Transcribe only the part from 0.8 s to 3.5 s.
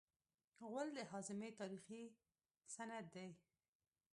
د هاضمې تاریخي سند دی.